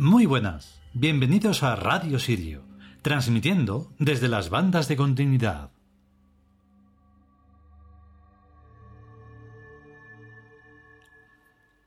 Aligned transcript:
Muy 0.00 0.26
buenas, 0.26 0.80
bienvenidos 0.94 1.64
a 1.64 1.74
Radio 1.74 2.20
Sirio, 2.20 2.62
transmitiendo 3.02 3.90
desde 3.98 4.28
las 4.28 4.48
bandas 4.48 4.86
de 4.86 4.94
continuidad. 4.94 5.72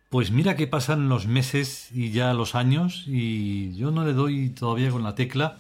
Pues 0.10 0.30
mira 0.32 0.58
que 0.58 0.68
pasan 0.68 1.08
los 1.08 1.26
meses 1.26 1.90
y 1.94 2.12
ya 2.12 2.34
los 2.34 2.54
años 2.54 3.06
y 3.08 3.74
yo 3.78 3.92
no 3.92 4.04
le 4.04 4.12
doy 4.12 4.50
todavía 4.50 4.92
con 4.92 5.04
la 5.04 5.16
tecla 5.16 5.56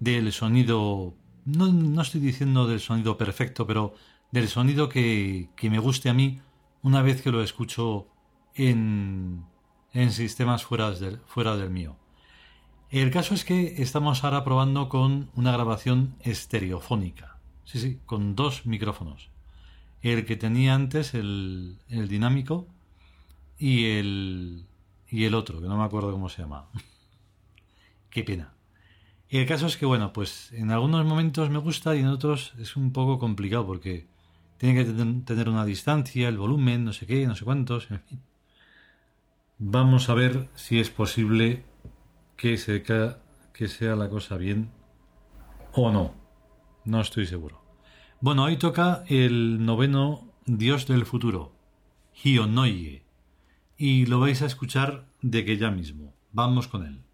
del 0.00 0.32
sonido, 0.32 1.14
no, 1.44 2.02
estoy 2.02 2.20
diciendo 2.20 2.66
del 2.66 2.80
sonido 2.80 3.16
perfecto, 3.16 3.64
pero 3.64 3.94
del 4.32 4.48
sonido 4.48 4.88
que, 4.88 5.50
que 5.54 5.70
me 5.70 5.78
guste 5.78 6.08
a 6.08 6.14
mí 6.14 6.40
una 6.82 7.00
vez 7.00 7.22
que 7.22 7.30
lo 7.30 7.44
escucho 7.44 8.08
en, 8.56 9.44
en 9.92 10.12
sistemas 10.12 10.64
fuera 10.64 10.90
del, 10.90 11.18
fuera 11.26 11.56
del 11.56 11.70
mío. 11.70 11.96
El 12.90 13.10
caso 13.10 13.34
es 13.34 13.44
que 13.44 13.82
estamos 13.82 14.22
ahora 14.22 14.44
probando 14.44 14.88
con 14.88 15.30
una 15.34 15.52
grabación 15.52 16.16
estereofónica. 16.20 17.38
Sí, 17.64 17.78
sí, 17.80 18.00
con 18.04 18.36
dos 18.36 18.66
micrófonos. 18.66 19.30
El 20.02 20.26
que 20.26 20.36
tenía 20.36 20.74
antes, 20.74 21.14
el, 21.14 21.78
el 21.88 22.08
dinámico, 22.08 22.66
y 23.58 23.86
el, 23.92 24.66
y 25.08 25.24
el 25.24 25.34
otro, 25.34 25.60
que 25.60 25.68
no 25.68 25.76
me 25.76 25.84
acuerdo 25.84 26.10
cómo 26.10 26.28
se 26.28 26.42
llama. 26.42 26.68
Qué 28.10 28.24
pena. 28.24 28.52
Y 29.28 29.38
el 29.38 29.46
caso 29.46 29.66
es 29.66 29.76
que, 29.76 29.86
bueno, 29.86 30.12
pues 30.12 30.52
en 30.52 30.70
algunos 30.70 31.06
momentos 31.06 31.48
me 31.48 31.58
gusta 31.58 31.96
y 31.96 32.00
en 32.00 32.08
otros 32.08 32.52
es 32.58 32.76
un 32.76 32.92
poco 32.92 33.18
complicado 33.18 33.66
porque 33.66 34.06
tiene 34.58 34.84
que 34.84 34.92
tener 35.24 35.48
una 35.48 35.64
distancia, 35.64 36.28
el 36.28 36.36
volumen, 36.36 36.84
no 36.84 36.92
sé 36.92 37.06
qué, 37.06 37.26
no 37.26 37.34
sé 37.34 37.44
cuántos, 37.44 37.90
en 37.90 38.00
fin. 38.00 38.20
Vamos 39.64 40.08
a 40.08 40.14
ver 40.14 40.48
si 40.56 40.80
es 40.80 40.90
posible 40.90 41.64
que, 42.36 42.56
se, 42.58 42.82
que 42.82 43.68
sea 43.68 43.94
la 43.94 44.08
cosa 44.08 44.36
bien 44.36 44.72
o 45.72 45.92
no. 45.92 46.16
No 46.84 47.00
estoy 47.00 47.26
seguro. 47.26 47.62
Bueno, 48.20 48.42
hoy 48.42 48.56
toca 48.56 49.04
el 49.06 49.64
noveno 49.64 50.32
Dios 50.46 50.88
del 50.88 51.06
futuro, 51.06 51.52
Hionoye, 52.12 53.04
y 53.76 54.06
lo 54.06 54.18
vais 54.18 54.42
a 54.42 54.46
escuchar 54.46 55.06
de 55.20 55.44
que 55.44 55.56
ya 55.56 55.70
mismo. 55.70 56.12
Vamos 56.32 56.66
con 56.66 56.84
él. 56.84 57.04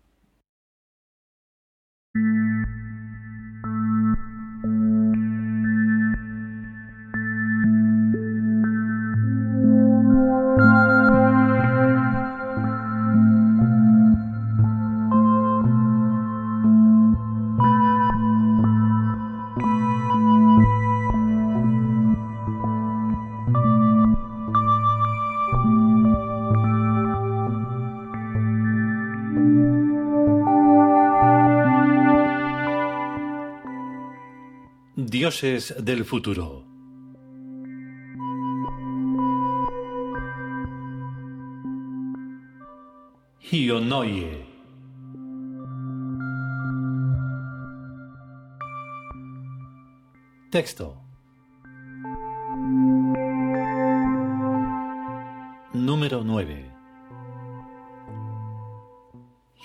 Dioses 35.11 35.74
del 35.83 36.05
futuro. 36.05 36.67
Hionoye. 43.41 44.45
Texto. 50.51 51.01
Número 55.73 56.23
9. 56.23 56.70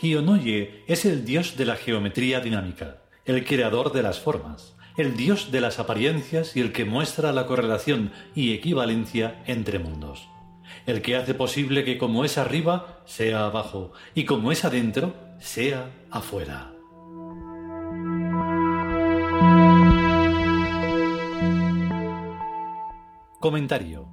Hionoye 0.01 0.85
es 0.87 1.03
el 1.03 1.25
dios 1.25 1.57
de 1.57 1.65
la 1.65 1.75
geometría 1.75 2.39
dinámica, 2.39 3.01
el 3.25 3.43
creador 3.43 3.91
de 3.91 4.03
las 4.03 4.21
formas 4.21 4.77
el 4.97 5.17
Dios 5.17 5.51
de 5.51 5.61
las 5.61 5.79
apariencias 5.79 6.55
y 6.55 6.61
el 6.61 6.71
que 6.71 6.85
muestra 6.85 7.31
la 7.31 7.47
correlación 7.47 8.11
y 8.35 8.53
equivalencia 8.53 9.41
entre 9.45 9.79
mundos. 9.79 10.29
El 10.85 11.01
que 11.01 11.15
hace 11.15 11.33
posible 11.33 11.83
que 11.83 11.97
como 11.97 12.25
es 12.25 12.37
arriba, 12.37 13.01
sea 13.05 13.45
abajo, 13.45 13.91
y 14.13 14.25
como 14.25 14.51
es 14.51 14.65
adentro, 14.65 15.15
sea 15.39 15.91
afuera. 16.11 16.71
Comentario. 23.39 24.07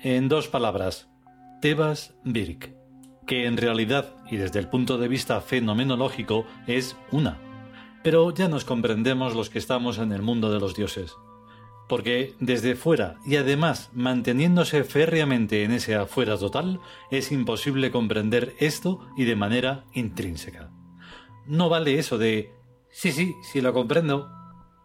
En 0.00 0.28
dos 0.28 0.48
palabras, 0.48 1.08
Tebas 1.60 2.14
Birk 2.24 2.81
que 3.32 3.46
en 3.46 3.56
realidad 3.56 4.14
y 4.30 4.36
desde 4.36 4.58
el 4.58 4.68
punto 4.68 4.98
de 4.98 5.08
vista 5.08 5.40
fenomenológico 5.40 6.44
es 6.66 6.98
una. 7.12 7.38
Pero 8.02 8.30
ya 8.30 8.46
nos 8.46 8.66
comprendemos 8.66 9.34
los 9.34 9.48
que 9.48 9.58
estamos 9.58 9.96
en 9.96 10.12
el 10.12 10.20
mundo 10.20 10.52
de 10.52 10.60
los 10.60 10.74
dioses. 10.74 11.16
Porque 11.88 12.34
desde 12.40 12.74
fuera 12.74 13.16
y 13.24 13.36
además 13.36 13.88
manteniéndose 13.94 14.84
férreamente 14.84 15.64
en 15.64 15.72
ese 15.72 15.94
afuera 15.94 16.36
total, 16.36 16.78
es 17.10 17.32
imposible 17.32 17.90
comprender 17.90 18.54
esto 18.58 19.00
y 19.16 19.24
de 19.24 19.34
manera 19.34 19.86
intrínseca. 19.94 20.70
No 21.46 21.70
vale 21.70 21.98
eso 21.98 22.18
de 22.18 22.52
sí, 22.90 23.12
sí, 23.12 23.34
sí 23.50 23.62
lo 23.62 23.72
comprendo 23.72 24.28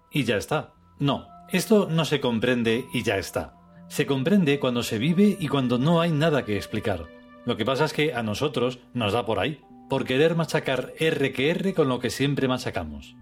y 0.10 0.24
ya 0.24 0.38
está. 0.38 0.74
No, 1.00 1.28
esto 1.52 1.90
no 1.92 2.06
se 2.06 2.22
comprende 2.22 2.86
y 2.94 3.04
ya 3.04 3.18
está. 3.18 3.58
Se 3.90 4.06
comprende 4.06 4.58
cuando 4.58 4.84
se 4.84 5.00
vive 5.00 5.36
y 5.38 5.50
cuando 5.50 5.78
no 5.78 6.00
hay 6.00 6.14
nada 6.14 6.46
que 6.46 6.56
explicar. 6.56 7.17
Lo 7.48 7.56
que 7.56 7.64
pasa 7.64 7.86
es 7.86 7.94
que 7.94 8.14
a 8.14 8.24
nosotros 8.24 8.80
nos 8.94 9.14
da 9.14 9.26
por 9.26 9.40
ahí, 9.40 9.62
por 9.90 10.04
querer 10.04 10.36
machacar 10.36 10.92
R 11.00 11.32
que 11.32 11.50
R 11.52 11.74
con 11.74 11.88
lo 11.88 12.02
que 12.02 12.10
siempre 12.10 12.50
machacamos. 12.50 13.16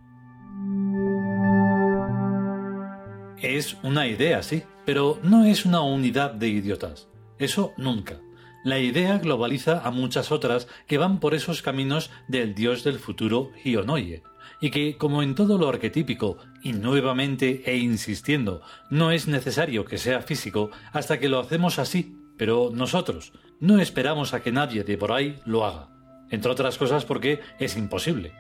Es 3.38 3.78
una 3.84 4.08
idea, 4.08 4.41
sí, 4.41 4.64
pero 4.84 5.19
no 5.22 5.46
es 5.46 5.64
una 5.64 5.81
unidad 5.81 6.31
de 6.31 6.47
idiotas. 6.47 7.08
Eso 7.38 7.74
nunca. 7.78 8.19
La 8.64 8.80
idea 8.80 9.19
globaliza 9.19 9.81
a 9.85 9.91
muchas 9.91 10.32
otras 10.32 10.67
que 10.88 10.97
van 10.97 11.20
por 11.20 11.35
esos 11.35 11.61
caminos 11.61 12.09
del 12.28 12.55
dios 12.55 12.84
del 12.84 12.97
futuro 12.97 13.52
Hionoye, 13.64 14.23
y 14.59 14.72
que, 14.72 14.97
como 14.97 15.22
en 15.22 15.35
todo 15.35 15.59
lo 15.59 15.70
arquetípico, 15.70 16.38
y 16.64 16.73
nuevamente 16.73 17.61
e 17.67 17.78
insistiendo, 17.78 18.64
no 18.90 19.11
es 19.11 19.28
necesario 19.28 19.85
que 19.85 19.99
sea 19.99 20.23
físico 20.23 20.72
hasta 20.94 21.20
que 21.20 21.29
lo 21.29 21.40
hacemos 21.40 21.78
así, 21.78 22.17
pero 22.38 22.72
nosotros 22.73 23.32
no 23.59 23.79
esperamos 23.79 24.34
a 24.34 24.41
que 24.41 24.52
nadie 24.52 24.84
de 24.84 24.97
por 24.97 25.11
ahí 25.11 25.40
lo 25.46 25.66
haga, 25.66 25.90
entre 26.29 26.52
otras 26.52 26.78
cosas 26.78 27.05
porque 27.05 27.40
es 27.59 27.78
imposible. 27.78 28.34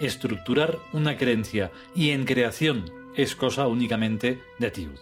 Estructurar 0.00 0.78
una 0.92 1.16
creencia 1.16 1.70
y 1.94 2.10
en 2.10 2.24
creación 2.24 2.84
es 3.14 3.36
cosa 3.36 3.66
únicamente 3.66 4.40
de 4.58 4.70
Tiud. 4.70 4.98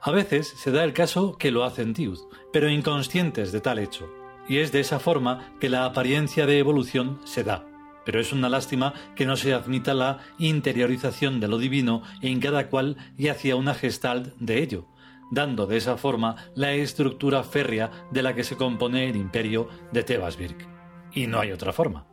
A 0.00 0.10
veces 0.10 0.48
se 0.48 0.72
da 0.72 0.84
el 0.84 0.92
caso 0.92 1.36
que 1.38 1.50
lo 1.50 1.64
hacen 1.64 1.94
Tiud, 1.94 2.18
pero 2.52 2.68
inconscientes 2.68 3.52
de 3.52 3.60
tal 3.60 3.78
hecho, 3.78 4.10
y 4.48 4.58
es 4.58 4.72
de 4.72 4.80
esa 4.80 4.98
forma 4.98 5.52
que 5.60 5.68
la 5.68 5.84
apariencia 5.84 6.46
de 6.46 6.58
evolución 6.58 7.20
se 7.24 7.44
da. 7.44 7.64
Pero 8.04 8.20
es 8.20 8.32
una 8.32 8.48
lástima 8.48 8.94
que 9.14 9.26
no 9.26 9.36
se 9.36 9.54
admita 9.54 9.94
la 9.94 10.18
interiorización 10.38 11.38
de 11.38 11.46
lo 11.46 11.58
divino 11.58 12.02
en 12.20 12.40
cada 12.40 12.68
cual 12.68 12.96
y 13.16 13.28
hacia 13.28 13.54
una 13.54 13.74
gestalt 13.74 14.34
de 14.38 14.60
ello, 14.60 14.88
dando 15.32 15.66
de 15.66 15.78
esa 15.78 15.96
forma 15.96 16.36
la 16.54 16.72
estructura 16.72 17.42
férrea 17.42 17.90
de 18.12 18.22
la 18.22 18.34
que 18.34 18.44
se 18.44 18.56
compone 18.56 19.08
el 19.08 19.16
imperio 19.16 19.68
de 19.90 20.04
Tebasbirk. 20.04 20.68
Y 21.14 21.26
no 21.26 21.40
hay 21.40 21.52
otra 21.52 21.72
forma. 21.72 22.06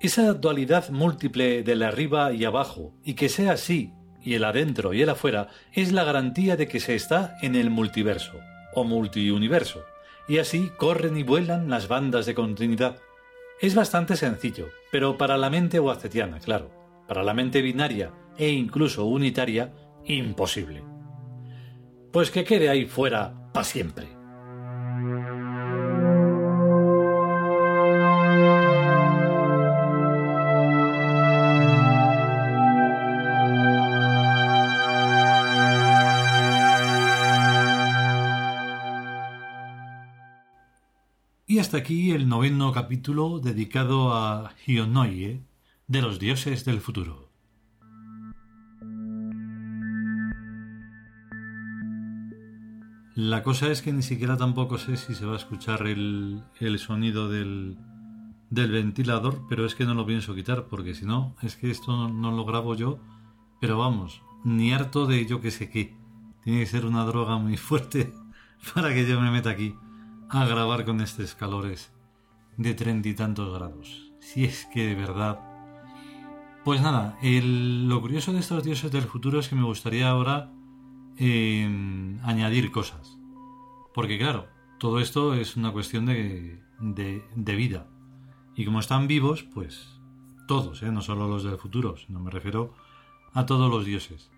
Esa 0.00 0.32
dualidad 0.32 0.88
múltiple 0.88 1.62
del 1.62 1.82
arriba 1.82 2.32
y 2.32 2.44
abajo, 2.44 2.94
y 3.04 3.14
que 3.14 3.28
sea 3.28 3.52
así, 3.52 3.92
y 4.20 4.34
el 4.34 4.44
adentro 4.44 4.94
y 4.94 5.02
el 5.02 5.10
afuera, 5.10 5.48
es 5.72 5.92
la 5.92 6.02
garantía 6.02 6.56
de 6.56 6.66
que 6.66 6.80
se 6.80 6.94
está 6.94 7.36
en 7.42 7.54
el 7.54 7.70
multiverso, 7.70 8.40
o 8.74 8.84
multiuniverso, 8.84 9.84
y 10.28 10.38
así 10.38 10.72
corren 10.78 11.16
y 11.16 11.22
vuelan 11.22 11.68
las 11.68 11.88
bandas 11.88 12.26
de 12.26 12.34
continuidad. 12.34 12.96
Es 13.60 13.74
bastante 13.74 14.16
sencillo, 14.16 14.70
pero 14.90 15.18
para 15.18 15.36
la 15.36 15.50
mente 15.50 15.78
oacetiana, 15.78 16.40
claro, 16.40 16.70
para 17.06 17.22
la 17.22 17.34
mente 17.34 17.62
binaria 17.62 18.12
e 18.36 18.50
incluso 18.50 19.06
unitaria 19.06 19.72
imposible. 20.04 20.82
Pues 22.12 22.30
que 22.30 22.44
quede 22.44 22.68
ahí 22.68 22.86
fuera 22.86 23.50
para 23.52 23.64
siempre. 23.64 24.22
Y 41.52 41.58
hasta 41.58 41.76
aquí 41.76 42.12
el 42.12 42.30
noveno 42.30 42.72
capítulo 42.72 43.38
dedicado 43.38 44.14
a 44.14 44.54
Hionoye, 44.64 45.42
de 45.86 46.00
los 46.00 46.18
dioses 46.18 46.64
del 46.64 46.80
futuro. 46.80 47.21
La 53.14 53.42
cosa 53.42 53.70
es 53.70 53.82
que 53.82 53.92
ni 53.92 54.02
siquiera 54.02 54.38
tampoco 54.38 54.78
sé 54.78 54.96
si 54.96 55.14
se 55.14 55.26
va 55.26 55.34
a 55.34 55.36
escuchar 55.36 55.86
el, 55.86 56.42
sonido 56.78 57.28
del, 57.28 57.76
ventilador, 58.48 59.42
pero 59.50 59.66
es 59.66 59.74
que 59.74 59.84
no 59.84 59.92
lo 59.92 60.06
pienso 60.06 60.34
quitar, 60.34 60.64
porque 60.64 60.94
si 60.94 61.04
no, 61.04 61.36
es 61.42 61.56
que 61.56 61.70
esto 61.70 62.08
no, 62.08 62.32
lo 62.32 62.46
grabo 62.46 62.74
yo, 62.74 62.98
pero 63.60 63.76
vamos, 63.76 64.22
ni 64.44 64.72
harto 64.72 65.06
de 65.06 65.26
yo 65.26 65.42
que 65.42 65.50
sé 65.50 65.68
qué. 65.68 65.94
Tiene 66.42 66.60
que 66.60 66.66
ser 66.66 66.86
una 66.86 67.04
droga 67.04 67.36
muy 67.36 67.58
fuerte 67.58 68.14
para 68.74 68.94
que 68.94 69.06
yo 69.06 69.20
me 69.20 69.30
meta 69.30 69.50
aquí 69.50 69.74
a 70.30 70.46
grabar 70.46 70.86
con 70.86 71.02
estos 71.02 71.34
calores 71.34 71.92
de 72.56 72.72
treinta 72.72 73.10
y 73.10 73.14
tantos 73.14 73.52
grados. 73.52 74.10
Si 74.20 74.44
es 74.44 74.66
que 74.72 74.86
de 74.86 74.94
verdad. 74.94 75.38
Pues 76.64 76.80
nada, 76.80 77.18
lo 77.22 78.00
curioso 78.00 78.32
de 78.32 78.38
estos 78.38 78.64
dioses 78.64 78.90
del 78.90 79.02
futuro 79.02 79.40
es 79.40 79.48
que 79.48 79.56
me 79.56 79.64
gustaría 79.64 80.08
ahora 80.08 80.50
eh, 81.18 82.18
añadir 82.22 82.70
cosas. 82.70 83.18
Porque 83.94 84.18
claro, 84.18 84.48
todo 84.78 85.00
esto 85.00 85.34
es 85.34 85.56
una 85.56 85.72
cuestión 85.72 86.06
de, 86.06 86.60
de, 86.80 87.56
vida. 87.56 87.86
Y 88.56 88.64
como 88.64 88.80
están 88.80 89.06
vivos, 89.06 89.42
pues 89.42 90.00
todos, 90.48 90.82
¿eh? 90.82 90.90
no 90.90 91.02
solo 91.02 91.28
los 91.28 91.44
del 91.44 91.58
futuro, 91.58 91.96
sino 91.96 92.20
me 92.20 92.30
refiero 92.30 92.74
a 93.32 93.46
todos 93.46 93.70
los 93.70 93.84
dioses. 93.84 94.30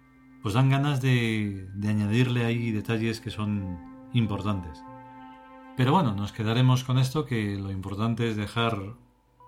Pues 0.43 0.55
dan 0.55 0.69
ganas 0.69 1.01
de, 1.01 1.69
de 1.75 1.89
añadirle 1.89 2.45
ahí 2.45 2.71
detalles 2.71 3.21
que 3.21 3.31
son 3.31 3.79
importantes. 4.13 4.83
Pero 5.77 5.93
bueno, 5.93 6.15
nos 6.15 6.33
quedaremos 6.33 6.85
con 6.85 6.99
esto, 6.99 7.25
que 7.25 7.57
lo 7.57 7.71
importante 7.71 8.29
es 8.29 8.37
dejar 8.37 8.95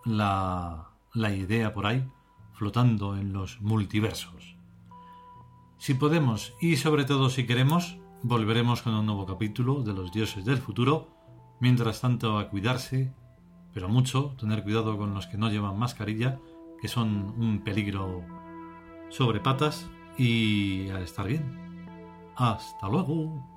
la, 0.05 0.89
la 1.13 1.35
idea 1.35 1.73
por 1.73 1.87
ahí, 1.87 2.05
flotando 2.55 3.17
en 3.17 3.33
los 3.33 3.61
multiversos. 3.61 4.56
Si 5.79 5.95
podemos 5.95 6.55
y 6.61 6.77
sobre 6.77 7.05
todo 7.05 7.29
si 7.31 7.47
queremos, 7.47 7.99
volveremos 8.23 8.83
con 8.83 8.95
un 8.95 9.07
nuevo 9.07 9.27
capítulo 9.27 9.83
de 9.83 9.93
los 9.93 10.11
dioses 10.11 10.45
del 10.45 10.59
futuro. 10.59 11.09
Mientras 11.61 12.01
tanto, 12.01 12.39
a 12.39 12.49
cuidarse, 12.49 13.13
pero 13.73 13.89
mucho, 13.89 14.35
tener 14.39 14.63
cuidado 14.63 14.97
con 14.97 15.15
los 15.15 15.27
que 15.27 15.37
no 15.37 15.51
llevan 15.51 15.79
mascarilla, 15.79 16.39
que 16.81 16.89
son 16.89 17.35
un 17.39 17.63
peligro 17.63 18.25
sobre 19.11 19.41
patas, 19.41 19.89
y 20.19 20.89
a 20.89 21.01
estar 21.01 21.27
bien. 21.27 21.45
Hasta 22.37 22.89
luego. 22.89 23.56